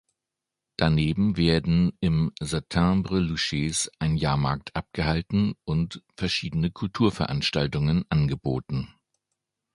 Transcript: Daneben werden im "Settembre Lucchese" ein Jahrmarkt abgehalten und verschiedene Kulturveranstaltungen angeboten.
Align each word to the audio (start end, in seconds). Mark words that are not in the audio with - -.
Daneben 0.77 1.37
werden 1.37 1.91
im 1.99 2.31
"Settembre 2.39 3.19
Lucchese" 3.19 3.87
ein 3.99 4.17
Jahrmarkt 4.17 4.75
abgehalten 4.75 5.53
und 5.63 6.01
verschiedene 6.17 6.71
Kulturveranstaltungen 6.71 8.05
angeboten. 8.09 8.95